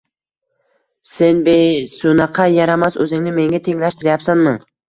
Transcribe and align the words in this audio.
Sen 1.09 1.43
besoʻnaqay 1.49 2.57
yaramas, 2.61 2.99
oʻzingni 3.07 3.37
menga 3.39 3.63
tenglashtiryapsanmi! 3.71 4.57